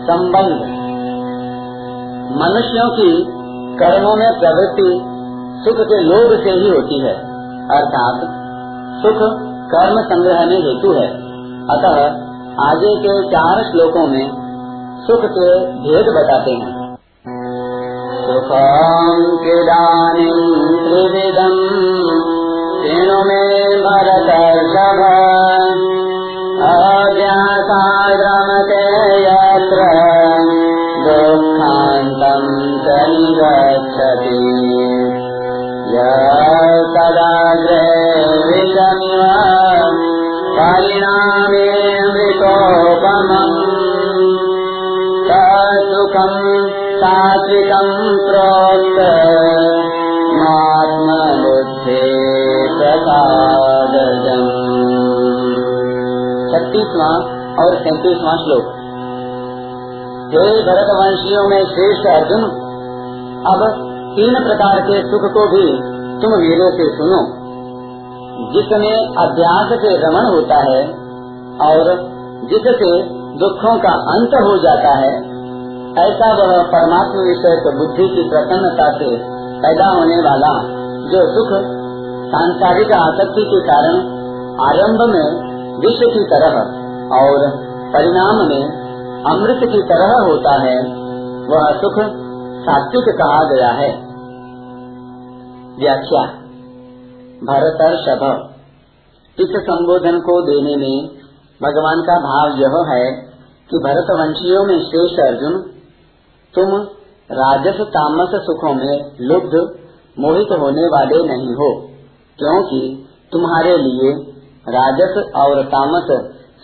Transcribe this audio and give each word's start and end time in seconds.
संबंध। 0.00 0.80
मनुष्यों 2.40 2.90
की 2.90 3.26
कर्मों 3.76 4.16
में 4.16 4.40
प्रवृत्ति 4.40 4.90
सुख 5.64 5.86
के 5.86 6.02
लोभ 6.02 6.44
से 6.44 6.50
ही 6.50 6.70
होती 6.70 7.00
है, 7.00 7.14
अर्थात 7.70 8.20
सुख 9.02 9.18
कर्म 9.72 10.02
संग्रह 10.02 10.46
में 10.46 10.58
हेतु 10.58 10.92
है। 10.92 11.08
अतः 11.66 11.96
आगे 12.66 12.94
के 12.96 13.28
चार 13.28 13.62
श्लोकों 13.62 14.06
में 14.06 14.26
सुख 15.06 15.24
के 15.24 15.50
भेद 15.82 16.06
बताते 16.08 16.50
हैं। 16.50 16.96
सुखम 18.24 19.22
किदानीं 19.44 20.32
त्रिविधम् 20.84 21.62
शृणु 22.82 23.18
मे 23.24 23.50
भरतर्षभ 27.00 27.60
अज्ञासाद्रमते 27.60 28.84
यत्र 29.24 29.80
दुःखान्तम् 31.04 32.50
च 32.84 32.96
निगच्छति 33.10 34.40
यदग्रे 35.94 37.84
विषमिव 38.48 39.22
परिणामे 40.58 41.68
मृतोपमम् 42.12 43.58
सुखम् 45.90 46.68
सात्विकम् 47.00 47.96
प्रोक्त 48.26 48.98
आत्मबुद्धे 50.50 52.02
प्रसादजम् 52.78 54.49
छत्तीसवां 56.70 57.14
और 57.62 57.76
सैतीसवां 57.76 58.36
श्लोक 58.36 58.66
हे 60.32 60.42
भरतवंशियों 60.66 61.48
में 61.48 61.62
श्रेष्ठ 61.64 62.04
अर्जुन, 62.06 62.42
अब 63.46 63.62
तीन 64.16 64.34
प्रकार 64.44 64.80
के 64.80 65.00
सुख 65.02 65.32
को 65.32 65.46
भी 65.46 65.64
तुम 66.22 66.30
मेरे 66.30 66.68
से 66.70 66.86
सुनो। 66.96 67.20
जिसमें 68.52 69.16
अभ्यास 69.16 69.72
से 69.80 69.96
रमण 69.96 70.28
होता 70.34 70.60
है 70.60 70.84
और 71.70 71.90
जिससे 72.50 72.92
दुखों 73.38 73.74
का 73.78 73.96
अंत 74.14 74.30
हो 74.34 74.56
जाता 74.58 74.94
है, 74.94 75.12
ऐसा 76.06 76.30
वह 76.32 76.62
परमात्मा 76.62 77.22
विषय 77.22 77.60
बुद्धि 77.78 78.08
की 78.08 78.28
प्रसन्नता 78.28 78.88
से 78.92 79.10
पैदा 79.60 79.86
होने 79.86 80.22
वाला, 80.22 80.54
जो 81.10 81.26
सुख, 81.34 81.52
सांसारिक 82.32 82.92
आसक्ति 82.92 83.44
के 83.44 83.60
कारण 83.60 84.20
आरंभ 84.68 85.14
में 85.14 85.50
विष 85.78 85.98
की 86.14 86.24
तरह 86.24 86.56
और 87.14 87.44
परिणाम 87.92 88.40
में 88.48 88.62
अमृत 89.26 89.60
की 89.72 89.82
तरह 89.82 90.12
होता 90.22 90.52
है, 90.62 90.76
वह 91.48 91.64
सुख 91.80 91.98
सात्विक 92.60 93.10
कहा 93.18 93.42
गया 93.44 93.68
है। 93.68 93.90
व्याख्या 95.76 96.22
भरतर्षभ 97.42 98.22
इस 99.38 99.52
संबोधन 99.56 100.18
को 100.20 100.40
देने 100.42 100.76
में 100.76 101.08
भगवान 101.60 102.02
का 102.02 102.16
भाव 102.20 102.58
यह 102.60 102.74
है 102.88 103.04
कि 103.70 103.78
भरत 103.78 104.10
वंशियों 104.10 104.64
में 104.64 104.78
श्रेष्ठ 104.80 105.20
अर्जुन, 105.20 105.58
तुम 106.54 106.74
राजस 107.30 107.80
तामस 107.80 108.34
सुखों 108.34 108.74
में 108.74 109.12
लुब्ध, 109.20 109.54
मोहित 110.18 110.52
होने 110.60 110.86
वाले 110.86 111.22
नहीं 111.26 111.54
हो, 111.54 111.70
क्योंकि 112.38 112.80
तुम्हारे 113.32 113.76
लिए 113.76 114.12
राजस 114.66 115.14
और 115.36 115.62
तामस 115.68 116.08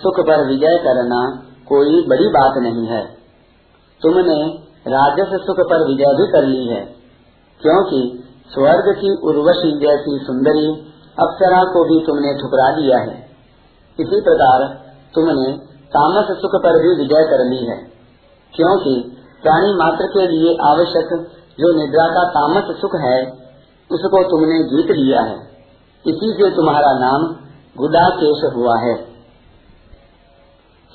सुख 0.01 0.21
पर 0.27 0.45
विजय 0.47 0.79
करना 0.85 1.21
कोई 1.69 2.01
बड़ी 2.09 2.29
बात 2.33 2.59
नहीं 2.63 2.87
है। 2.87 3.03
तुमने 4.03 4.39
राजस 4.89 5.33
सुख 5.47 5.61
पर 5.71 5.85
विजय 5.87 6.13
भी 6.17 6.27
कर 6.33 6.47
ली 6.47 6.67
है, 6.67 6.81
क्योंकि 7.61 8.01
स्वर्ग 8.51 8.91
की 8.97 9.13
उर्वशी 9.29 9.71
जैसी 9.79 10.19
सुंदरी 10.27 10.67
अप्सरा 11.19 11.63
को 11.69 11.85
भी 11.85 11.97
तुमने 12.07 12.35
ठुकरा 12.35 12.69
दिया 12.73 12.99
है। 13.01 13.17
इसी 13.99 14.21
प्रकार 14.21 14.67
तुमने 15.15 15.47
तामस 15.93 16.31
सुख 16.39 16.59
पर 16.63 16.79
भी 16.83 16.93
विजय 16.97 17.25
कर 17.27 17.45
ली 17.47 17.65
है, 17.65 17.79
क्योंकि 18.55 18.95
प्राणी 19.43 19.73
मात्र 19.77 20.07
के 20.13 20.27
लिए 20.29 20.55
आवश्यक 20.67 21.17
जो 21.59 21.73
निद्रा 21.77 22.07
का 22.11 22.23
तामस 22.31 22.71
सुख 22.81 22.95
है, 23.01 23.19
उसको 23.91 24.23
तुमने 24.31 24.63
जीत 24.69 24.95
लिया 24.97 25.21
है। 25.23 25.37
इसी 26.05 26.33
से 26.35 26.51
तुम्हारा 26.57 26.93
नाम 26.99 27.27
गुदाकेश 27.77 28.55
हुआ 28.55 28.79
है। 28.81 29.05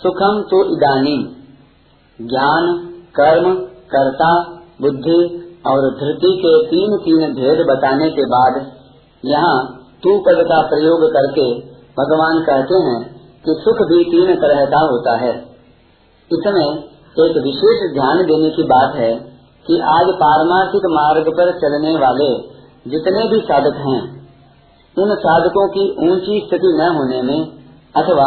सुखम 0.04 0.42
तो 0.42 0.78
इदानी। 0.78 1.38
ज्ञान, 2.22 2.78
कर्म, 3.16 3.56
कर्ता, 3.66 4.44
बुद्धि 4.82 5.38
और 5.68 5.90
धृति 5.90 6.42
के 6.46 6.66
तीन 6.66 6.98
तीन 6.98 7.34
भेद 7.34 7.66
बताने 7.68 8.10
के 8.10 8.22
बाद 8.22 8.72
यहाँ 9.26 9.78
तू 10.04 10.20
पद 10.20 10.44
का 10.44 10.62
प्रयोग 10.62 11.02
करके 11.02 11.60
भगवान 12.00 12.44
कहते 12.44 12.76
हैं 12.76 13.16
कि 13.46 13.56
सुख 13.60 13.76
भी 13.76 14.04
तीन 14.04 14.36
तरह 14.36 14.66
का 14.66 14.80
होता 14.80 15.18
है। 15.18 15.42
इसमें 16.32 16.84
एक 17.20 17.38
विशेष 17.44 17.94
ध्यान 17.94 18.18
देने 18.18 18.50
की 18.50 18.64
बात 18.64 18.96
है 18.96 19.16
कि 19.68 19.80
आज 19.80 20.06
पारमार्थिक 20.08 20.82
मार्ग 20.86 21.30
पर 21.30 21.52
चलने 21.52 21.98
वाले 21.98 22.38
जितने 22.90 23.28
भी 23.28 23.40
साधक 23.40 23.76
हैं 23.76 24.21
उन 24.98 25.16
साधकों 25.18 25.68
की 25.70 25.84
ऊँची 26.06 26.40
स्थिति 26.42 26.72
न 26.78 26.88
होने 26.96 27.22
में, 27.22 27.40
अथवा 27.96 28.26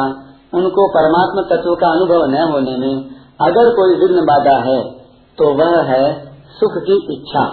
उनको 0.53 0.87
परमात्मा 0.91 1.43
तत्व 1.49 1.75
का 1.77 1.91
अनुभव 1.91 2.25
न 2.29 2.47
होने 2.53 2.77
में 2.79 2.95
अगर 3.41 3.71
कोई 3.77 3.95
विघ्न 3.97 4.25
बाधा 4.27 4.57
है 4.65 4.79
तो 5.39 5.53
वह 5.55 5.75
है 5.85 6.05
सुख 6.55 6.77
की 6.83 6.97
इच्छा। 7.15 7.45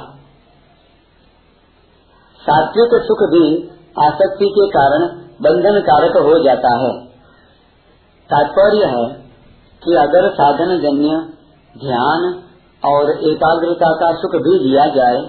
सात्विक 2.41 2.93
सुख 3.03 3.23
भी 3.31 3.45
आसक्ति 4.01 4.49
के 4.51 4.67
कारण 4.69 5.05
बंधन 5.41 5.79
कारक 5.81 6.17
हो 6.19 6.37
जाता 6.43 6.75
है। 6.77 6.91
तात्पर्य 8.29 8.89
है 8.89 9.05
कि 9.81 9.95
अगर 9.99 10.29
साधन 10.33 10.77
जन्य 10.79 11.17
ध्यान 11.75 12.27
और 12.83 13.11
एकाग्रता 13.29 13.89
का 13.95 14.11
सुख 14.17 14.35
भी 14.41 14.57
दिया 14.59 14.85
जाए 14.95 15.23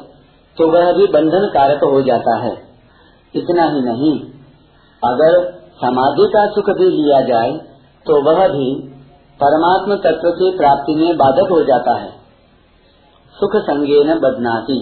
तो 0.56 0.70
वह 0.72 0.92
भी 0.92 1.06
बंधन 1.12 1.46
कारक 1.54 1.84
हो 1.86 2.02
जाता 2.02 2.36
है। 2.38 2.52
इतना 3.34 3.64
ही 3.64 3.80
नहीं। 3.82 4.14
अगर 5.02 5.36
समाधि 5.76 6.26
का 6.32 6.46
सुख 6.46 6.70
भी 6.78 6.88
लिया 6.90 7.20
जाए 7.20 7.52
तो 8.06 8.18
वह 8.22 8.46
भी 8.48 8.66
परमात्म 9.40 9.96
तत्व 9.96 10.30
की 10.30 10.50
प्राप्ति 10.58 10.94
में 10.94 11.16
बाधक 11.16 11.52
हो 11.52 11.62
जाता 11.62 11.94
है। 11.98 12.10
सुख 13.34 13.56
संगे 13.62 14.02
न 14.04 14.18
बदनाती 14.18 14.80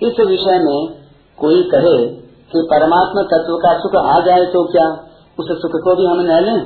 इस 0.00 0.18
विषय 0.20 0.58
में 0.58 0.80
कोई 1.38 1.62
कहे 1.70 1.98
कि 2.50 2.62
परमात्मा 2.70 3.22
तत्व 3.22 3.54
का 3.56 3.72
सुख 3.78 3.96
आ 3.96 4.18
जाए 4.20 4.44
तो 4.46 4.64
क्या 4.72 4.88
उस 5.38 5.48
सुख 5.62 5.72
को 5.84 5.94
भी 5.96 6.06
हम 6.06 6.20
न 6.20 6.40
लें? 6.44 6.60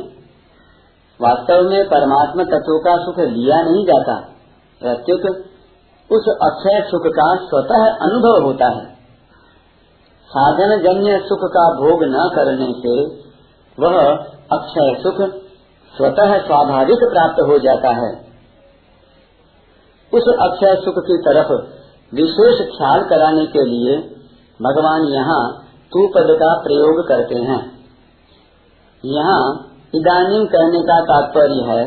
वास्तव 1.21 1.69
में 1.71 1.85
परमात्मा 1.89 2.45
तत्व 2.45 2.79
का 2.79 2.97
सुख 2.97 3.19
लिया 3.19 3.63
नहीं 3.63 3.85
जाता। 3.87 4.15
प्रत्युत 4.83 5.27
उस 6.11 6.29
अक्षय 6.43 6.81
सुख 6.91 7.07
का 7.13 7.29
स्वतः 7.45 7.85
अनुभव 8.07 8.45
होता 8.45 8.69
है। 8.69 8.92
साधन 10.33 10.71
जन्य 10.83 11.19
सुख 11.25 11.41
का 11.51 11.65
भोग 11.75 12.05
न 12.05 12.29
करने 12.35 12.69
से 12.79 12.95
वह 13.79 13.97
अक्षय 14.53 14.95
सुख 15.03 15.21
स्वतः 15.95 16.39
स्वाभाविक 16.39 17.03
प्राप्त 17.13 17.43
हो 17.49 17.59
जाता 17.59 17.91
है। 17.91 18.13
उस 20.13 20.29
अक्षय 20.41 20.75
सुख 20.85 20.95
की 20.99 21.19
तरफ़ 21.19 21.53
विशेष 22.13 22.63
ख्याल 22.69 23.05
कराने 23.05 23.47
के 23.47 23.65
लिए 23.65 23.97
भगवान 24.61 25.05
यहाँ 25.05 25.43
तू 25.93 26.07
पद 26.09 26.33
का 26.35 26.55
प्रयोग 26.63 27.09
करते 27.09 27.35
हैं। 27.35 27.61
यहाँ 29.05 29.69
इदानीम 29.95 30.45
कहने 30.47 30.81
का 30.83 31.01
तात्पर्य 31.01 31.71
है 31.71 31.85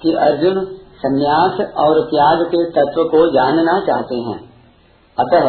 कि 0.00 0.12
अर्जुन 0.12 0.64
संन्यास 0.96 1.60
और 1.76 2.00
त्याग 2.00 2.42
के 2.46 2.64
तत्व 2.70 3.04
को 3.04 3.22
जानना 3.30 3.78
चाहते 3.80 4.14
हैं। 4.14 4.40
अतः 5.18 5.48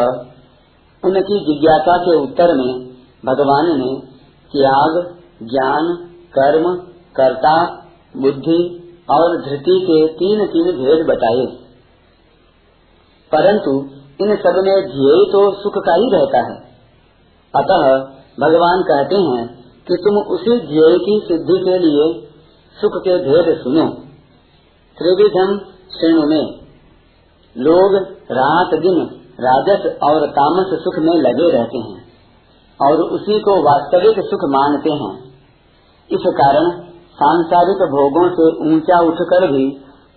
उनकी 1.06 1.40
जिज्ञासा 1.40 1.98
के 1.98 2.16
उत्तर 2.16 2.48
में 2.48 2.94
भगवान 3.26 3.66
ने 3.66 4.02
त्याग, 4.52 5.16
ज्ञान, 5.44 6.10
कर्म, 6.40 6.76
कर्ता, 7.16 7.66
बुद्धि 8.18 8.80
और 9.10 9.42
धृति 9.42 9.82
के 9.92 10.08
तीन 10.08 10.48
तीन 10.48 10.66
भेद 10.66 11.08
बताए। 11.08 11.46
परंतु 13.32 13.72
इन 14.22 14.36
सब 14.36 14.54
में 14.56 14.82
ध्येय 14.84 15.32
तो 15.32 15.62
सुख 15.62 15.74
का 15.78 15.94
ही 15.94 16.10
रहता 16.14 16.38
है। 16.38 16.74
अतः 17.56 17.98
भगवान 18.40 18.82
कहते 18.82 19.16
हैं 19.16 19.64
कि 19.88 19.96
तुम 19.96 20.18
उसी 20.18 20.68
ध्येय 20.68 20.98
की 20.98 21.22
सिद्धि 21.28 21.62
के 21.66 21.80
लिए 21.80 22.28
सुख 22.82 22.92
के 22.96 23.18
भेद 23.18 23.58
सुनो। 23.58 23.90
त्रिविधम 24.98 25.58
श्रेणु 26.00 26.28
में, 26.28 26.60
लोग 27.58 27.96
रात 28.32 28.80
दिन 28.80 29.23
राजस 29.40 29.86
और 30.04 30.28
तामस 30.28 30.66
सुख 30.74 30.94
में 31.00 31.14
लगे 31.14 31.52
रहते 31.52 31.78
हैं 31.78 32.02
और 32.82 33.02
उसी 33.02 33.40
को 33.40 33.64
वास्तविक 33.64 34.26
सुख 34.26 34.40
मानते 34.50 34.92
हैं। 34.92 35.24
इस 36.12 36.24
कारण 36.28 36.70
सांसारिक 37.14 37.82
भोगों 37.92 38.30
से 38.30 38.76
ऊँचा 38.76 39.00
उठकर 39.00 39.52
भी 39.52 39.70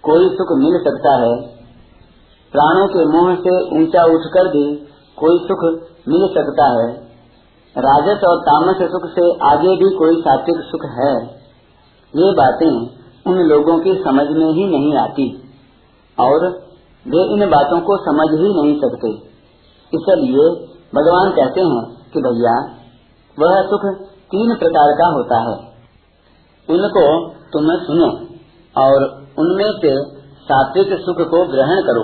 कोई 0.04 0.28
सुख 0.28 0.46
मिल 0.58 0.78
सकता 0.78 1.12
है। 1.12 1.36
प्राणों 2.52 2.88
के 2.88 3.06
मुँह 3.06 3.34
से 3.34 3.54
ऊँचा 3.80 4.04
उठकर 4.04 4.48
भी 4.48 4.76
कोई 5.16 5.38
सुख 5.38 5.88
मिल 6.08 6.28
सकता 6.28 6.64
है। 6.64 7.06
राजस 7.78 8.24
और 8.24 8.38
तामस 8.40 8.76
सुख 8.76 9.10
से 9.10 9.32
आगे 9.46 9.76
भी 9.76 9.96
कोई 9.96 10.20
सात्विक 10.20 10.60
सुख 10.60 10.84
है। 10.84 11.16
ये 12.14 12.32
बातें 12.32 12.90
उन 13.26 13.38
लोगों 13.38 13.78
की 13.78 13.94
समझ 13.94 14.26
में 14.26 14.52
ही 14.52 14.66
नहीं 14.66 14.96
आती। 14.96 15.42
और 16.20 16.66
वे 17.06 17.35
इन 17.35 17.50
बातों 17.50 17.81
को 17.81 17.97
समझ 17.97 18.41
ही 18.41 18.62
नहीं 18.62 18.76
सकते। 18.76 19.11
इसलिए 19.93 20.49
भगवान 20.94 21.31
कहते 21.31 21.61
हैं 21.61 22.11
कि 22.14 22.20
भैया, 22.20 22.55
वह 23.38 23.62
सुख 23.62 24.06
तीन 24.06 24.55
प्रकार 24.55 24.93
का 24.93 25.06
होता 25.06 25.41
है। 25.41 25.76
उनको 26.69 27.29
तुम 27.29 27.67
सुनो 27.87 28.08
और 28.82 29.05
उनमें 29.38 29.73
से 29.73 30.17
सात्विक 30.44 30.99
सुख 31.00 31.17
को 31.17 31.47
ग्रहण 31.47 31.82
करो 31.82 32.03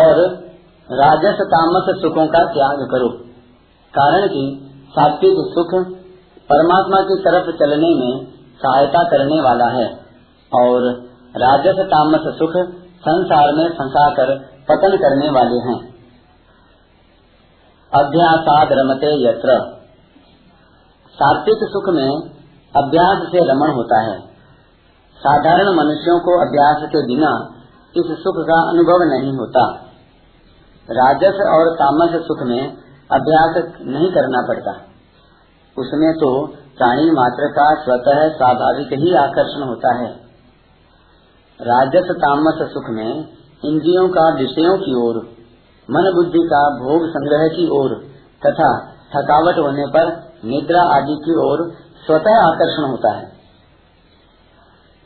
और 0.00 0.30
राजस 0.90 1.38
तामस 1.42 2.02
सुखों 2.02 2.26
का 2.26 2.44
त्याग 2.44 2.88
करो। 2.90 3.08
कारण 3.94 4.26
कि 4.26 4.68
सात्विक 4.88 5.36
सुख 5.38 5.96
परमात्मा 6.50 7.00
की 7.00 7.22
तरफ़ 7.22 7.56
चलने 7.56 7.94
में 7.94 8.26
सहायता 8.62 9.02
करने 9.02 9.40
वाला 9.40 9.66
है 9.66 9.86
और 10.52 10.92
राजस 11.36 11.78
तामस 11.78 12.20
सुख 12.20 12.81
संसार 13.08 13.52
में 13.54 13.70
फंसा 13.70 14.10
कर 14.10 14.38
पतन 14.68 14.96
करने 14.96 15.30
वाले 15.30 15.56
हैं। 15.56 15.92
अभ्यासाद 17.94 18.68
रमते 18.72 19.28
यत्र। 19.28 19.56
सात्विक 21.14 21.58
सुख 21.62 21.94
में 21.94 22.10
अभ्यास 22.76 23.18
से 23.18 23.52
रमण 23.52 23.72
होता 23.72 24.00
है। 24.00 24.18
साधारण 25.18 25.76
मनुष्यों 25.76 26.20
को 26.20 26.40
अभ्यास 26.40 26.88
के 26.88 27.06
बिना 27.06 27.48
इस 27.96 28.18
सुख 28.18 28.34
का 28.36 28.68
अनुभव 28.68 29.02
नहीं 29.02 29.32
होता। 29.32 29.72
राजस 30.90 31.34
और 31.34 31.76
तामस 31.76 32.22
सुख 32.26 32.46
में 32.46 32.76
अभ्यास 33.12 33.72
नहीं 33.80 34.12
करना 34.12 34.46
पड़ता। 34.48 34.70
उसमें 35.78 36.12
तो 36.14 36.46
प्राणी 36.46 37.10
मात्र 37.10 37.48
का 37.48 37.74
स्वतः 37.74 38.28
स्वाभाविक 38.28 38.92
ही 38.92 39.14
आकर्षण 39.14 39.68
होता 39.68 39.94
है। 39.96 40.31
राजस 41.60 42.08
तामस 42.16 42.60
सुख 42.72 42.86
में 42.90 43.10
इंद्रियों 43.64 44.08
का 44.08 44.22
विषयों 44.34 44.76
की 44.78 44.94
ओर 45.00 45.16
मन 45.88 46.06
बुद्धि 46.14 46.40
का 46.46 46.62
भोग 46.78 47.04
संग्रह 47.08 47.46
की 47.48 47.66
ओर 47.70 47.94
तथा 48.42 48.70
थकावट 49.12 49.58
होने 49.58 49.86
पर 49.86 50.10
निद्रा 50.44 50.82
आदि 50.82 51.16
की 51.24 51.36
ओर 51.40 51.62
स्वतः 52.06 52.38
आकर्षण 52.38 52.88
होता 52.90 53.12
है। 53.12 53.26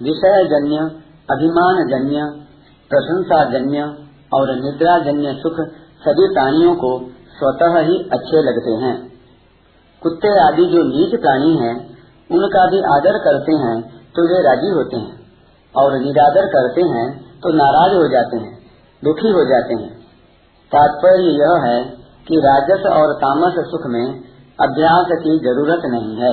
विषय 0.00 0.44
जन्य 0.44 0.78
अभिमान 1.30 1.82
जन्य 1.88 2.24
प्रशंसा 2.90 3.42
जन्य 3.50 3.82
और 4.34 4.54
निद्रा 4.54 4.98
जन्य 4.98 5.34
सुख 5.34 5.60
सभी 6.04 6.28
प्राणियों 6.34 6.74
को 6.74 6.92
स्वतः 7.36 7.78
ही 7.80 7.98
अच्छे 8.12 8.42
लगते 8.42 8.78
हैं। 8.84 8.94
कुत्ते 10.02 10.32
आदि 10.40 10.66
जो 10.66 10.82
नीच 10.84 11.20
प्राणी 11.20 11.56
हैं, 11.56 11.76
उनका 12.30 12.66
भी 12.66 12.82
आदर 12.94 13.18
करते 13.18 13.56
हैं 13.56 13.76
तो 14.16 14.28
वे 14.28 14.42
राज़ी 14.42 14.70
होते 14.70 14.96
हैं। 14.96 15.15
और 15.76 15.98
निरादर 16.00 16.46
करते 16.50 16.82
हैं 16.88 17.06
तो 17.40 17.52
नाराज़ 17.54 17.94
हो 17.94 18.08
जाते 18.08 18.36
हैं, 18.36 18.52
दुखी 19.02 19.30
हो 19.30 19.44
जाते 19.46 19.74
हैं। 19.74 19.90
तात्पर्य 20.72 21.32
यह 21.38 21.64
है 21.64 21.78
कि 22.26 22.38
राजस 22.42 22.86
और 22.90 23.12
तामस 23.18 23.58
सुख 23.66 23.86
में 23.88 24.06
अभ्यास 24.58 25.10
की 25.20 25.38
ज़रूरत 25.40 25.82
नहीं 25.86 26.16
है, 26.16 26.32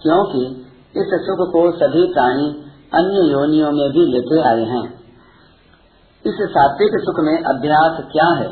क्योंकि 0.00 0.42
इस 0.94 1.14
सुख 1.22 1.40
को 1.52 1.62
सभी 1.76 2.06
प्राणी 2.12 2.48
अन्य 2.94 3.24
योनियों 3.30 3.70
में 3.72 3.86
भी 3.90 4.06
लेते 4.08 4.40
आए 4.48 4.64
हैं। 4.70 4.84
इस 6.24 6.40
सात्विक 6.50 6.98
सुख 7.00 7.20
में 7.20 7.36
अभ्यास 7.44 8.00
क्या 8.12 8.26
है? 8.36 8.48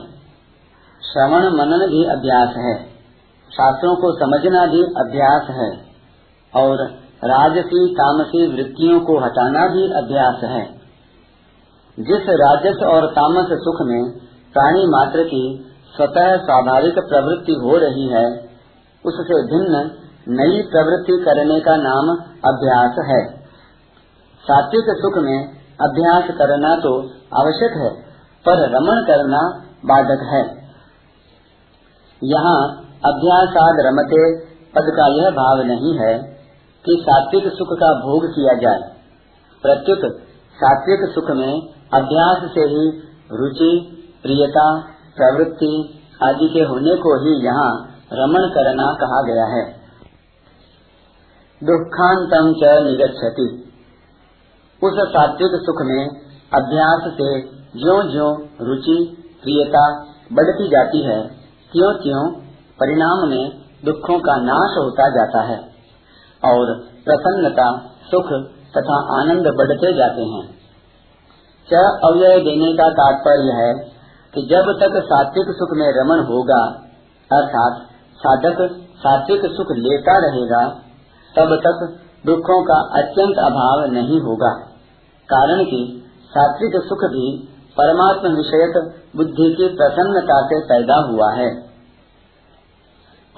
श्रवण 1.03 1.49
मनन 1.55 1.87
भी 1.89 2.05
अभ्यास 2.11 2.57
है, 2.59 2.75
शास्त्रों 3.51 3.95
को 3.97 4.13
समझना 4.19 4.65
भी 4.67 4.83
अभ्यास 5.01 5.51
है, 5.53 5.71
और 6.53 6.83
राजसी, 7.23 7.95
तामसी 7.95 8.57
वृत्तियों 8.57 9.01
को 9.01 9.19
हटाना 9.19 9.67
भी 9.67 9.93
अभ्यास 9.93 10.45
है। 10.45 10.65
जिस 11.99 12.29
राजस 12.29 12.83
और 12.83 13.07
तामस 13.07 13.49
सुख 13.53 13.81
में 13.83 14.11
प्राणी 14.55 14.87
मात्र 14.87 15.25
की 15.25 15.65
स्वतः 15.97 16.37
स्वाभाविक 16.37 16.99
प्रवृत्ति 16.99 17.53
हो 17.53 17.77
रही 17.77 18.09
है, 18.09 18.27
उससे 19.05 19.41
भिन्न 19.47 19.81
नई 20.29 20.63
प्रवृत्ति 20.63 21.19
करने 21.25 21.61
का 21.61 21.77
नाम 21.77 22.09
अभ्यास 22.45 23.03
है। 23.07 23.21
सात्विक 24.45 24.95
सुख 24.97 25.19
में 25.19 25.39
अभ्यास 25.81 26.31
करना 26.39 26.77
तो 26.77 26.95
आवश्यक 27.37 27.77
है, 27.77 27.91
पर 28.47 28.65
रमण 28.77 29.05
करना 29.07 29.43
बाधक 29.87 30.27
है। 30.33 30.43
यहाँ 32.23 32.59
अभ्यासाद 33.05 33.87
रमते 33.87 34.25
पद 34.75 34.97
का 34.97 35.07
यह 35.07 35.31
भाव 35.31 35.63
नहीं 35.63 35.99
है 35.99 36.38
कि 36.89 37.03
सात्विक 37.03 37.53
सुख 37.53 37.69
का 37.73 37.95
भोग 37.95 38.27
किया 38.27 38.55
जाए। 38.55 38.91
प्रत्युत, 39.63 40.13
सात्विक 40.57 41.15
सुख 41.15 41.31
में 41.31 41.63
अभ्यास 41.95 42.51
से 42.55 42.61
ही 42.61 42.85
रुचि, 43.33 43.95
प्रियता, 44.23 44.81
प्रवृत्ति 45.17 46.01
आदि 46.23 46.49
के 46.49 46.61
होने 46.61 46.95
को 46.95 47.15
ही 47.25 47.45
यहाँ 47.45 47.95
रमण 48.13 48.49
करना 48.49 48.87
कहा 49.01 49.23
गया 49.23 49.45
है। 49.45 49.79
दुखांतम 51.65 52.53
च 52.53 52.83
निगछति 52.83 53.65
उस 54.83 54.93
सात्विक 55.09 55.61
सुख 55.63 55.77
में 55.83 56.09
अभ्यास 56.55 57.13
से 57.13 57.41
ज्यो 57.81 58.03
ज्यो 58.13 58.49
रुचि, 58.61 59.17
प्रियता 59.43 60.05
बढ़ती 60.33 60.69
जाती 60.69 61.03
है 61.03 61.23
क्यों 61.73 61.95
क्यों 61.95 62.33
परिणाम 62.81 63.29
में 63.29 63.53
दुखों 63.85 64.19
का 64.19 64.37
नाश 64.37 64.79
होता 64.79 65.09
जाता 65.09 65.43
है। 65.43 65.78
और 66.45 66.75
प्रसन्नता, 67.05 67.79
सुख 68.11 68.27
तथा 68.77 69.21
आनंद 69.21 69.47
बढ़ते 69.47 69.93
जाते 69.95 70.23
हैं। 70.23 70.59
च 71.73 71.99
अव्यय 72.05 72.41
देने 72.41 72.73
का 72.73 72.91
तात्पर्य 72.91 73.53
है 73.53 73.75
कि 74.35 74.43
जब 74.43 74.73
तक 74.81 75.03
सात्विक 75.05 75.47
सुख 75.51 75.69
में 75.73 75.93
रमन 75.97 76.27
होगा, 76.27 76.85
अर्थात 77.33 77.89
साधक 78.17 78.85
सात्विक 78.97 79.41
सुख 79.41 79.67
लेता 79.71 80.19
रहेगा, 80.19 80.69
तब 81.37 81.57
तक 81.57 81.99
दुखों 82.27 82.65
का 82.65 83.01
अत्यंत 83.01 83.39
अभाव 83.39 83.93
नहीं 83.93 84.21
होगा। 84.21 84.51
कारण 85.29 85.65
कि 85.65 86.05
सात्विक 86.31 86.83
सुख 86.85 86.99
भी 86.99 87.49
परमात्मा 87.81 88.31
विषयक 88.31 88.95
बुद्धि 89.17 89.55
की 89.55 89.69
प्रसन्नता 89.69 90.43
से 90.43 90.61
पैदा 90.61 90.95
हुआ 90.95 91.33
है। 91.33 91.59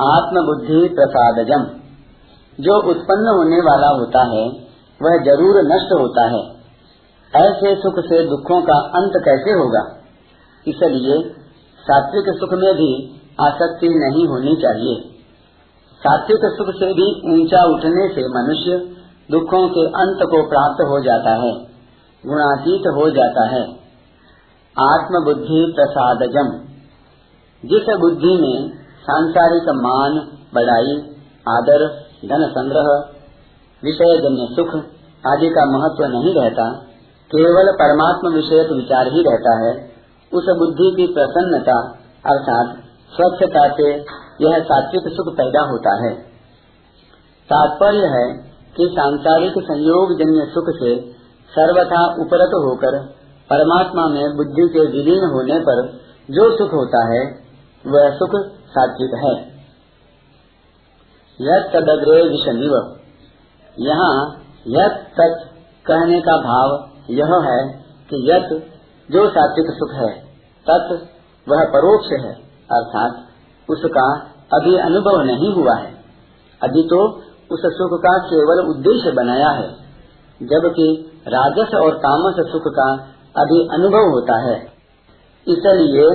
आत्म 0.01 0.47
बुद्धि 0.47 0.89
प्रसादजम। 0.89 1.80
जो 2.61 2.77
उत्पन्न 2.91 3.37
होने 3.37 3.61
वाला 3.61 3.89
होता 3.89 4.23
है, 4.25 4.49
वह 5.01 5.23
ज़रूर 5.25 5.63
नष्ट 5.63 5.93
होता 6.01 6.25
है। 6.27 6.61
ऐसे 7.47 7.75
सुख 7.77 7.95
से 7.99 8.23
दुखों 8.29 8.63
का 8.63 8.79
अंत 8.79 9.13
कैसे 9.25 9.51
होगा? 9.51 10.01
इसलिए 10.67 11.35
सात्विक 11.79 12.25
सुख 12.39 12.53
में 12.53 12.75
भी 12.75 13.21
आसक्ति 13.41 13.89
नहीं 13.89 14.29
होनी 14.29 14.57
चाहिए। 14.57 15.11
सात्विक 16.01 16.41
सुख 16.45 16.67
से 16.75 16.93
भी 16.93 17.07
ऊँचा 17.35 17.65
उठने 17.65 18.09
से 18.09 18.23
मनुष्य 18.29 18.97
दुखों 19.31 19.69
के 19.69 19.87
अंत 19.87 20.19
को 20.23 20.49
प्राप्त 20.49 20.83
हो 20.83 21.01
जाता 21.01 21.31
है, 21.31 21.53
गुणातीत 22.27 22.83
हो 22.87 23.11
जाता 23.11 23.45
है। 23.45 23.63
आत्म 24.77 25.25
बुद्धि 25.25 25.73
प्रसादजम। 25.77 26.51
जिस 27.65 27.97
बुद्धि 28.01 28.37
में 28.43 28.69
सांसारिक 29.03 29.63
मान 29.63 30.13
बढ़ाई 30.55 31.17
आदर 31.49 32.00
धन 32.25 32.49
संग्रह, 32.51 32.89
विषय 33.85 34.19
जन्य 34.19 34.55
सुख 34.55 34.69
आदि 35.27 35.49
का 35.49 35.65
महत्व 35.65 36.05
नहीं 36.05 36.35
रहता, 36.35 36.73
केवल 37.31 37.73
परमात्मा 37.73 38.31
विषयक 38.35 38.73
विचार 38.73 39.07
ही 39.07 39.23
रहता 39.23 39.67
है। 39.67 39.91
उस 40.33 40.45
बुद्धि 40.59 40.95
की 40.97 41.15
प्रसन्नता 41.15 41.97
अर्थात 42.27 42.77
स्वच्छता 43.13 43.69
से 43.69 43.89
यह 44.41 44.63
सात्विक 44.63 45.03
सुख 45.09 45.35
पैदा 45.37 45.61
होता 45.61 46.07
है। 46.07 46.15
तात्पर्य 47.49 47.99
है 47.99 48.37
कि 48.77 48.89
सांसारिक 48.93 49.53
संयोग 49.59 50.19
जन्य 50.19 50.47
सुख 50.51 50.65
से 50.69 51.01
सर्वथा 51.51 52.05
उपरत 52.07 52.51
होकर 52.55 52.99
परमात्मा 53.51 54.07
में 54.09 54.37
बुद्धि 54.37 54.69
के 54.69 54.81
विलीन 54.81 55.25
होने 55.25 55.61
पर 55.61 55.89
जो 56.31 56.59
सुख 56.59 56.73
होता 56.75 57.15
है, 57.15 57.27
वह 57.87 58.11
सुख 58.11 58.31
सात्विक 58.51 59.15
है। 59.25 59.60
यह 61.41 61.61
तदग्रे 61.75 62.23
यहाँ 63.77 64.15
यह 64.67 64.89
तत् 65.19 65.45
कहने 65.87 66.21
का 66.21 66.37
भाव 66.37 66.73
यह 67.11 67.31
है 67.45 67.61
कि 68.11 68.19
यत 68.31 68.51
जो 69.09 69.29
सात्विक 69.29 69.71
सुख 69.71 69.93
है, 69.93 70.11
तत् 70.67 70.93
वह 71.47 71.65
परोक्ष 71.65 72.11
है, 72.25 72.33
अर्थात 72.73 73.71
उसका 73.71 74.07
अभी 74.55 74.77
अनुभव 74.79 75.21
नहीं 75.23 75.53
हुआ 75.55 75.75
है। 75.75 75.93
अभी 76.61 76.83
तो 76.83 76.99
उस 77.51 77.63
सुख 77.77 77.95
का 78.01 78.13
केवल 78.19 78.61
उद्देश्य 78.71 79.13
बनाया 79.13 79.49
है, 79.51 79.69
जबकि 80.41 80.89
राजस 81.29 81.75
और 81.75 81.97
तामस 81.97 82.35
सुख 82.53 82.63
का 82.69 82.91
अभी 83.37 83.63
अनुभव 83.69 84.11
होता 84.11 84.37
है। 84.41 84.55
इसलिए 85.47 86.07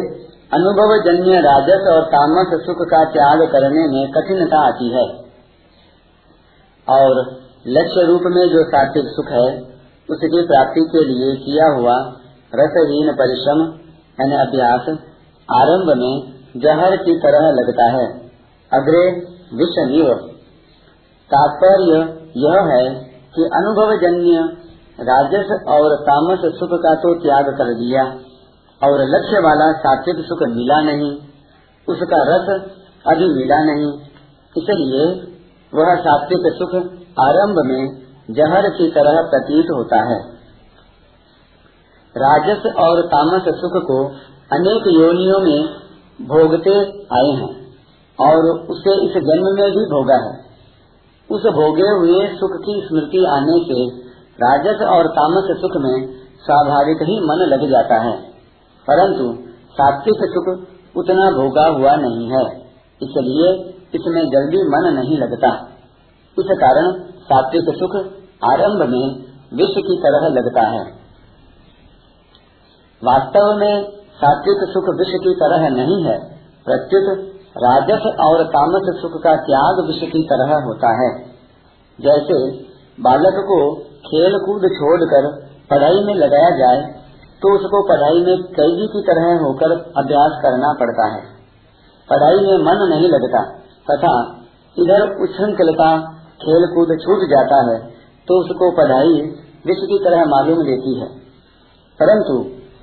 अनुभव 0.53 1.03
जन्य 1.05 1.39
राजस 1.39 1.87
और 1.91 2.01
तामस 2.01 2.65
सुख 2.65 2.87
का 2.87 3.03
त्याग 3.03 3.51
करने 3.51 3.87
में 3.87 4.11
कठिनता 4.11 4.67
आती 4.67 4.89
है। 4.89 5.25
और 6.89 7.37
लक्ष्य 7.67 8.05
रूप 8.05 8.21
में 8.25 8.49
जो 8.49 8.63
सात्विक 8.63 9.05
सुख 9.07 9.25
है, 9.25 9.57
उसकी 10.09 10.47
प्राप्ति 10.47 10.89
के 10.91 11.05
लिए 11.05 11.35
किया 11.35 11.65
हुआ 11.65 12.13
रसहीन 12.55 13.13
परिश्रम, 13.13 13.61
यानी 14.21 14.35
अभ्यास, 14.35 14.81
आरंभ 15.51 15.97
में 15.97 16.33
जहर 16.57 16.97
की 16.97 17.15
तरह 17.15 17.51
लगता 17.51 17.83
है। 17.83 18.31
अग्रे 18.73 19.11
विषमीव। 19.53 20.13
तात्पर्य 21.33 21.95
यह 22.37 22.61
है 22.61 22.95
कि 23.35 23.43
अनुभव 23.43 23.97
जन्य 23.97 24.57
राजस 25.01 25.65
और 25.67 25.95
तामस 25.95 26.39
सुख 26.55 26.69
का 26.73 26.95
तो 26.95 27.23
त्याग 27.23 27.45
कर 27.45 27.73
दिया। 27.73 28.15
और 28.85 29.03
लक्ष्य 29.09 29.39
वाला 29.39 29.71
सात्विक 29.79 30.25
सुख 30.25 30.41
मिला 30.49 30.81
नहीं, 30.81 31.11
उसका 31.87 32.21
रस 32.23 32.49
अभी 33.05 33.27
मिला 33.33 33.59
नहीं। 33.63 33.91
इसलिए 34.55 35.05
वह 35.73 35.95
सात्विक 35.95 36.53
सुख 36.53 36.75
आरंभ 37.19 37.61
में 37.65 37.83
जहर 38.31 38.69
की 38.69 38.87
तरह 38.91 39.21
प्रतीत 39.21 39.65
होता 39.73 40.01
है। 40.03 40.19
राजस 42.15 42.65
और 42.77 43.01
तामस 43.05 43.49
सुख 43.55 43.73
को 43.83 43.97
अनेक 44.51 44.87
योनियों 44.87 45.39
में 45.39 45.69
भोगते 46.27 46.75
आए 47.13 47.31
हैं 47.31 47.53
और 48.19 48.49
उसे 48.69 48.93
इस 49.05 49.17
जन्म 49.23 49.47
में 49.55 49.71
भी 49.71 49.85
भोगा 49.85 50.17
है। 50.17 50.33
उस 51.29 51.47
भोगे 51.53 51.89
हुए 51.91 52.27
सुख 52.35 52.55
की 52.65 52.75
स्मृति 52.87 53.25
आने 53.25 53.57
से 53.63 53.87
राजस 54.39 54.81
और 54.89 55.07
तामस 55.07 55.51
सुख 55.57 55.75
में 55.81 55.97
स्वाभाविक 56.39 57.01
ही 57.01 57.19
मन 57.21 57.45
लग 57.47 57.69
जाता 57.69 57.95
है। 57.95 58.34
परंतु 58.87 59.25
सात्विक 59.71 60.23
सुख 60.29 60.49
उतना 60.95 61.29
भोगा 61.31 61.65
हुआ 61.69 61.95
नहीं 61.95 62.27
है। 62.29 62.43
इसलिए 63.01 63.47
इसमें 63.93 64.21
जल्दी 64.29 64.61
मन 64.69 64.91
नहीं 64.93 65.17
लगता। 65.17 65.49
इस 66.37 66.51
कारण 66.59 66.91
सात्विक 67.23 67.73
सुख 67.75 67.95
आरंभ 68.43 68.83
में 68.89 69.05
विश्व 69.53 69.81
की 69.81 69.97
तरह 69.97 70.27
लगता 70.29 70.67
है। 70.67 70.83
वास्तव 73.01 73.53
में 73.57 73.83
सात्विक 74.17 74.61
सुख 74.69 74.89
विश्व 74.99 75.17
की 75.19 75.33
तरह 75.35 75.69
नहीं 75.69 76.03
है, 76.03 76.17
प्रत्युत 76.65 77.07
राजस 77.57 78.05
और 78.19 78.43
तामस 78.47 78.87
सुख 79.01 79.21
का 79.23 79.35
त्याग 79.41 79.81
विश्व 79.87 80.05
की 80.07 80.23
तरह 80.23 80.53
होता 80.65 80.91
है। 81.01 81.09
जैसे 81.99 82.37
बालक 82.99 83.37
को 83.45 83.57
खेल 84.05 84.37
कूद 84.39 84.67
छोड़कर 84.73 85.27
पढ़ाई 85.69 86.03
में 86.03 86.13
लगाया 86.15 86.49
जाए 86.57 86.81
तो 87.41 87.53
उसको 87.55 87.81
पढ़ाई 87.87 88.21
में 88.21 88.43
कैदी 88.53 88.87
की 88.89 89.01
तरह 89.07 89.25
होकर 89.39 89.71
अभ्यास 89.97 90.37
करना 90.43 90.71
पड़ता 90.79 91.07
है। 91.07 91.21
पढ़ाई 92.09 92.39
में 92.41 92.65
मन 92.65 92.83
नहीं 92.89 93.09
लगता, 93.09 93.41
तथा 93.87 94.13
इधर 94.77 95.03
उच्छृंखलता 95.23 95.89
खेल 96.41 96.65
कूद 96.71 96.89
छूट 97.01 97.27
जाता 97.29 97.59
है 97.65 97.77
तो 98.27 98.39
उसको 98.39 98.69
पढ़ाई 98.77 99.13
विश्व 99.65 99.85
की 99.87 99.97
तरह 100.03 100.25
मालूम 100.27 100.63
देती 100.65 100.99
है। 100.99 101.07
परंतु 101.99 102.33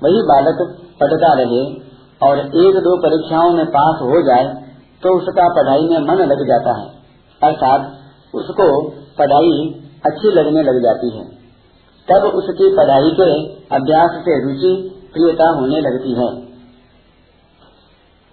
वही 0.01 0.21
बालक 0.27 0.61
पढ़ता 1.01 1.33
रहे 1.33 1.61
और 2.21 2.39
एक 2.61 2.79
दो 2.83 2.95
परीक्षाओं 3.01 3.51
में 3.51 3.65
पास 3.71 4.01
हो 4.03 4.21
जाए 4.21 4.47
तो 5.03 5.13
उसका 5.17 5.47
पढ़ाई 5.55 5.87
में 5.89 5.99
मन 6.01 6.23
लग 6.25 6.47
जाता 6.47 6.73
है। 6.79 6.89
अर्थात 7.41 8.35
उसको 8.35 8.67
पढ़ाई 9.17 9.55
अच्छी 10.05 10.31
लगने 10.31 10.63
लग 10.63 10.81
जाती 10.83 11.09
है। 11.09 11.23
तब 12.07 12.23
उसकी 12.35 12.69
पढ़ाई 12.75 13.11
के 13.11 13.27
अभ्यास 13.75 14.15
से 14.21 14.33
रुचि 14.43 14.71
प्रियता 15.13 15.49
होने 15.49 15.81
लगती 15.81 16.13
है। 16.13 16.29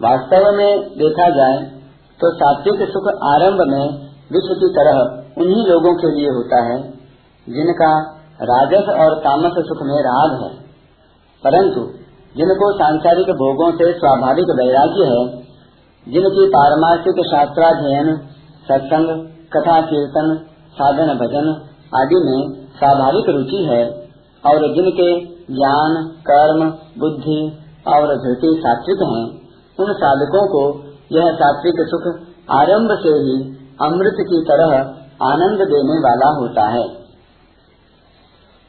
वास्तव 0.01 0.53
में 0.53 0.99
देखा 0.99 1.29
जाए 1.31 1.59
तो 2.21 2.31
सात्विक 2.35 2.89
सुख 2.89 3.07
आरंभ 3.25 3.61
में 3.69 3.85
विश्व 4.33 4.55
की 4.55 4.69
तरह 4.69 4.99
उन्हीं 5.43 5.67
लोगों 5.67 5.95
के 5.95 6.11
लिए 6.17 6.29
होता 6.29 6.63
है, 6.65 6.81
जिनका 7.47 7.93
राजस 8.43 8.89
और 8.89 9.19
तामस 9.19 9.53
सुख 9.59 9.83
में 9.83 9.99
राग 10.01 10.43
है। 10.43 10.51
परंतु 11.43 11.81
जिनको 12.37 12.73
सांसारिक 12.73 13.31
भोगों 13.35 13.71
से 13.73 13.93
स्वाभाविक 13.93 14.51
वैराग्य 14.59 15.05
है, 15.05 15.23
जिनकी 16.07 16.47
पारमार्थिक 16.47 17.23
शास्त्राध्ययन, 17.27 18.17
सत्संग 18.69 19.09
कथा 19.53 19.81
कीर्तन 19.81 20.29
साधन 20.73 21.15
भजन 21.15 21.49
आदि 21.95 22.21
में 22.25 22.70
स्वाभाविक 22.81 23.29
रुचि 23.29 23.65
है 23.65 23.91
और 24.47 24.75
जिनके 24.75 25.21
ज्ञान, 25.27 26.09
कर्म, 26.21 26.71
बुद्धि 26.99 27.59
और 27.89 28.07
धृति 28.07 28.63
सात्विक 28.67 28.99
हैं, 29.03 29.41
उन 29.81 29.93
साधकों 29.93 30.47
को 30.49 30.91
यह 31.13 31.33
सात्विक 31.33 31.75
सुख 31.79 32.27
आरंभ 32.51 32.91
से 33.03 33.09
ही 33.09 33.57
अमृत 33.83 34.17
की 34.21 34.45
तरह 34.49 34.77
आनंद 35.23 35.59
देने 35.59 35.99
वाला 35.99 36.41
होता 36.41 36.69
है। 36.69 37.01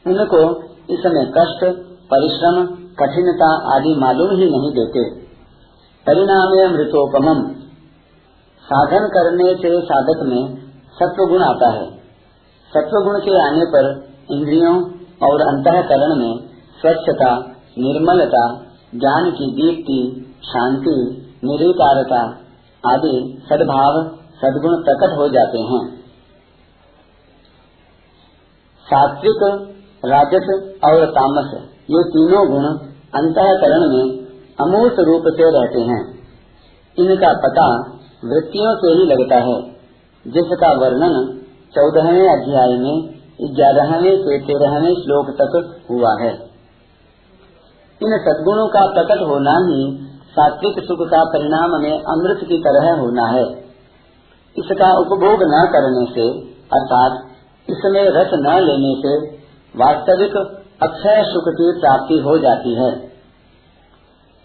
उनको 0.06 0.62
इसमें 0.94 1.30
कष्ट, 1.30 1.64
परिश्रम, 2.10 2.66
कठिनता 2.76 3.76
आदि 3.76 3.94
मालूम 3.98 4.30
ही 4.30 4.50
नहीं 4.50 4.70
देते। 4.72 5.20
परिणाम 6.06 6.70
अमृतोपम 6.70 7.54
साधन 8.64 9.06
करने 9.06 9.54
से 9.54 9.80
साधक 9.80 10.20
में 10.22 10.56
सत्व 10.94 11.26
गुण 11.26 11.42
आता 11.42 11.68
है। 11.68 12.01
सत्व 12.76 13.04
गुण 13.04 13.18
के 13.18 13.42
आने 13.42 13.64
पर 13.64 14.12
इंद्रियों 14.30 14.82
और 15.30 15.40
अंतकरण 15.40 16.14
में 16.16 16.38
स्वच्छता, 16.80 17.38
निर्मलता, 17.78 18.64
ज्ञान 18.94 19.30
की 19.30 19.52
दीप्ति, 19.52 20.30
शांति 20.44 21.18
निर्विकारता 21.44 22.20
आदि 22.86 23.42
सद्भाव, 23.44 24.08
सद्गुण 24.14 24.84
प्रकट 24.84 25.18
हो 25.18 25.28
जाते 25.28 25.58
हैं। 25.58 26.02
सात्विक, 28.86 29.68
राजस 30.04 30.74
और 30.84 31.06
तामस 31.06 31.68
ये 31.90 32.02
तीनों 32.08 32.48
गुण 32.50 32.64
अंतकरण 33.20 33.80
में 33.80 34.18
अमूर्त 34.60 34.96
रूप 35.00 35.22
से 35.26 35.60
रहते 35.60 35.80
हैं। 35.80 36.18
इनका 36.98 37.32
पता 37.32 37.78
वृत्तियों 38.24 38.74
से 38.76 38.92
ही 38.92 39.06
लगता 39.06 39.36
है, 39.36 39.62
जिसका 40.26 40.72
वर्णन 40.72 41.41
चौदहवें 41.78 42.28
अध्याय 42.28 42.78
में, 42.78 43.08
ग्यारहवें 43.56 44.16
से 44.16 44.38
तेरहवें 44.38 44.94
श्लोक 44.94 45.26
तक 45.30 45.80
हुआ 45.90 46.16
है। 46.20 46.32
इन 48.02 48.18
सद्गुणों 48.18 48.68
का 48.68 48.86
प्रकट 48.86 49.22
होना 49.22 49.50
ही 49.50 50.08
सात्विक 50.30 50.84
सुख 50.84 51.08
का 51.10 51.24
परिणाम 51.24 51.70
में 51.82 52.02
अमृत 52.02 52.48
की 52.48 52.58
तरह 52.58 53.00
होना 53.00 53.26
है। 53.26 53.44
इसका 54.58 54.98
उपभोग 54.98 55.38
न 55.42 55.68
करने 55.72 56.14
से, 56.14 56.40
अर्थात 56.48 57.26
इसमें 57.70 58.10
रस 58.10 58.30
न 58.34 58.60
लेने 58.60 58.94
से, 58.98 59.36
वास्तविक 59.76 60.36
अक्षय 60.82 61.24
सुख 61.26 61.44
की 61.48 61.80
प्राप्ति 61.80 62.18
हो 62.18 62.38
जाती 62.38 62.74
है। 62.74 62.98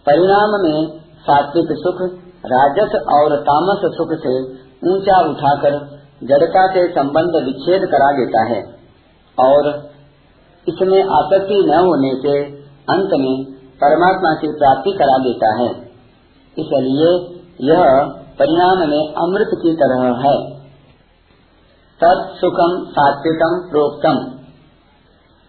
परिणाम 0.06 0.50
में 0.64 1.00
सात्विक 1.00 1.68
सुख, 1.72 2.02
राजस 2.46 2.96
और 2.96 3.36
तामस 3.36 3.92
सुख 3.94 4.08
से 4.14 4.54
ऊँचा 4.90 5.30
उठाकर 5.30 5.97
जड़ता 6.24 6.68
से 6.68 6.92
संबंध 6.92 7.46
विच्छेद 7.46 7.82
करा 7.92 8.12
देता 8.12 8.44
है 8.44 8.64
और 9.40 9.90
इसमें 10.68 11.04
आसक्ति 11.04 11.64
न 11.68 11.74
होने 11.74 12.16
से 12.16 12.46
अंत 12.90 13.10
में 13.14 13.46
परमात्मा 13.84 14.34
की 14.34 14.48
प्राप्ति 14.48 14.92
करा 14.92 15.18
देता 15.18 15.54
है। 15.62 15.70
इसलिए 16.60 17.38
यह 17.62 18.00
परिणाम 18.40 18.90
में 18.90 19.14
अमृत 19.14 19.48
की 19.54 19.76
तरह 19.76 20.04
है। 20.04 20.58
सुखम 22.36 22.86
सात्विकम 22.92 23.70
प्रोक्तम। 23.72 24.38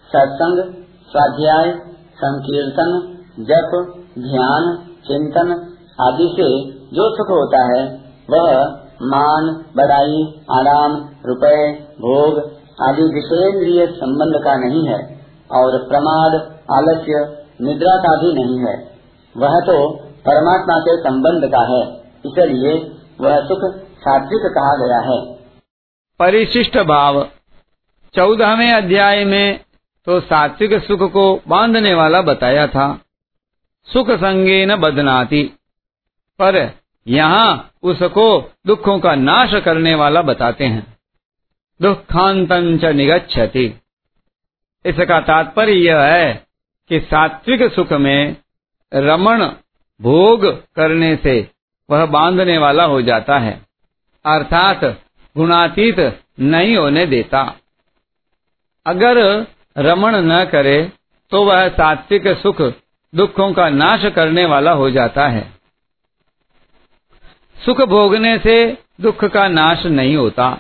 सत्संग, 0.09 0.75
स्वाध्याय, 1.13 1.73
संकीर्तन, 2.15 3.19
जप, 3.41 3.95
ध्यान, 4.19 4.79
चिंतन 5.07 5.77
आदि 6.01 6.29
से 6.37 6.71
जो 6.71 7.17
सुख 7.17 7.31
होता 7.31 7.63
है, 7.63 8.01
वह 8.31 8.65
मान, 9.02 9.64
बड़ाई, 9.76 10.40
आराम, 10.52 10.93
रुपए, 11.26 11.73
भोग 12.00 12.38
आदि 12.83 13.02
विषेन्द्रिय 13.02 13.87
संबंध 13.87 14.45
का 14.45 14.57
नहीं 14.57 14.88
है 14.88 15.26
और 15.52 15.88
प्रमाद, 15.88 16.61
आलस्य, 16.73 17.45
निद्रा 17.61 17.97
का 17.97 18.17
भी 18.17 18.35
नहीं 18.35 18.59
है। 18.59 18.99
वह 19.37 19.61
तो 19.61 19.95
परमात्मा 19.99 20.78
के 20.78 21.00
संबंध 21.00 21.50
का 21.55 21.61
है। 21.61 21.99
इसलिए 22.26 22.97
वह 23.21 23.40
सुख 23.40 23.75
सात्विक 23.76 24.52
कहा 24.59 24.87
गया 24.87 24.99
है। 24.99 25.35
परिशिष्ट 26.19 26.78
भाव। 26.78 27.28
चौदहवें 28.14 28.73
अध्याय 28.73 29.25
में 29.25 29.61
तो 30.07 30.21
सात्विक 30.21 30.83
सुख 30.83 31.12
को 31.12 31.40
बांधने 31.49 31.95
वाला 31.95 32.23
बताया 32.23 32.67
था। 32.67 33.00
सुख 33.85 34.11
संगे 34.11 34.67
न 34.67 34.76
बदनाती। 34.76 35.43
पर 36.38 36.71
यहाँ 37.09 37.71
उसको 37.83 38.27
दुखों 38.67 38.99
का 39.00 39.15
नाश 39.15 39.55
करने 39.65 39.95
वाला 39.95 40.23
बताते 40.23 40.65
हैं। 40.65 40.87
दुखांत 41.81 42.53
निगच्छति। 42.53 43.65
इसका 44.85 45.19
तात्पर्य 45.21 45.73
यह 45.75 46.00
है 46.00 46.33
कि 46.91 47.00
सात्विक 47.00 47.62
सुख 47.73 47.93
में 47.93 48.37
रमण 48.93 49.45
भोग 50.00 50.47
करने 50.77 51.15
से 51.17 51.37
वह 51.88 52.05
बांधने 52.07 52.59
वाला 52.59 52.85
हो 52.85 53.00
जाता 53.03 53.38
है, 53.38 53.61
अर्थात 54.25 54.85
गुणातीत 55.37 55.99
नहीं 56.41 56.77
होने 56.77 57.07
देता। 57.07 57.43
अगर 58.87 59.19
रमण 59.79 60.17
न 60.17 60.45
करे 60.45 60.81
तो 61.33 61.45
वह 61.45 61.69
सात्विक 61.69 62.29
सुख 62.38 62.62
दुखों 63.12 63.53
का 63.53 63.69
नाश 63.71 64.05
करने 64.12 64.45
वाला 64.47 64.73
हो 64.73 64.91
जाता 64.91 65.27
है। 65.29 65.58
सुख 67.65 67.83
भोगने 67.83 68.38
से 68.38 68.79
दुख 69.00 69.25
का 69.25 69.49
नाश 69.49 69.87
नहीं 69.87 70.17
होता। 70.17 70.59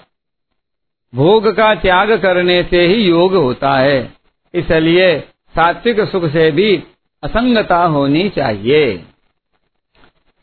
भोग 1.14 1.56
का 1.56 1.74
त्याग 1.74 2.12
करने 2.12 2.62
से 2.62 2.86
ही 2.86 3.08
योग 3.08 3.34
होता 3.34 3.74
है। 3.74 4.12
इसलिए 4.54 5.20
सात्विक 5.54 6.00
सुख 6.00 6.24
से 6.24 6.50
भी 6.50 6.82
असंगता 7.22 7.78
होनी 7.78 8.28
चाहिए। 8.28 8.96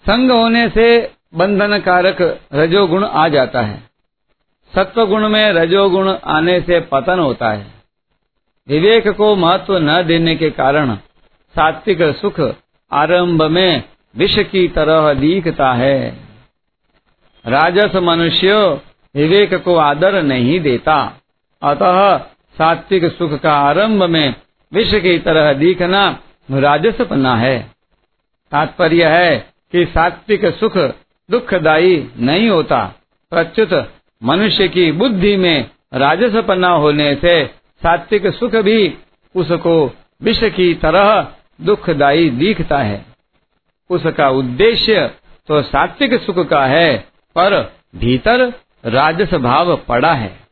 संग 0.05 0.31
होने 0.31 0.69
से 0.69 1.11
बंधन 1.35 1.79
कारक 1.79 2.39
रजोगुण 2.53 3.05
आ 3.05 3.27
जाता 3.27 3.61
है। 3.61 3.83
सत्व 4.75 5.05
गुण 5.05 5.29
में 5.29 5.53
रजोगुण 5.53 6.13
आने 6.25 6.61
से 6.61 6.79
पतन 6.79 7.19
होता 7.19 7.49
है। 7.49 7.67
विवेक 8.67 9.07
को 9.07 9.35
महत्व 9.35 9.77
न 9.77 10.03
देने 10.03 10.35
के 10.35 10.49
कारण 10.49 10.95
सात्विक 11.55 12.01
सुख 12.01 12.39
आरंभ 12.91 13.43
में 13.43 13.83
विष 14.17 14.39
की 14.39 14.67
तरह 14.67 15.13
दिखता 15.13 15.73
है। 15.73 16.24
राजस 17.47 17.95
मनुष्य 17.95 18.53
विवेक 19.15 19.53
को 19.53 19.75
आदर 19.75 20.23
नहीं 20.23 20.59
देता। 20.59 21.21
अतः 21.63 22.17
सात्विक 22.57 23.05
सुख 23.05 23.39
का 23.39 23.53
आरंभ 23.53 24.03
में 24.03 24.35
विष 24.73 24.95
की 24.95 25.19
तरह 25.19 25.53
दिखना 25.53 26.19
राजसपना 26.51 27.35
है। 27.35 27.71
तात्पर्य 28.51 29.05
है 29.05 29.53
कि 29.71 29.85
सात्विक 29.85 30.45
सुख 30.45 30.77
दुखदायी 31.31 32.11
नहीं 32.19 32.49
होता। 32.49 32.95
प्रच्युत 33.29 33.93
मनुष्य 34.23 34.67
की 34.67 34.91
बुद्धि 34.91 35.37
में 35.37 35.69
राजसपना 35.93 36.69
होने 36.69 37.15
से 37.15 37.45
सात्विक 37.83 38.27
सुख 38.27 38.55
भी 38.55 38.97
उसको 39.35 39.95
विष 40.21 40.43
की 40.43 40.73
तरह 40.73 41.27
दुखदायी 41.61 42.29
दिखता 42.29 42.77
है। 42.77 43.05
उसका 43.89 44.29
उद्देश्य 44.29 45.11
तो 45.47 45.61
सात्विक 45.61 46.21
सुख 46.21 46.47
का 46.47 46.65
है। 46.65 47.14
पर 47.35 47.61
भीतर 47.95 48.53
राजस 48.85 49.33
भाव 49.33 49.75
पड़ा 49.77 50.13
है। 50.13 50.44